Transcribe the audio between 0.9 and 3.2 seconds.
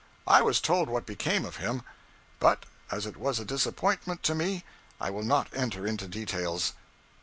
became of him, but as it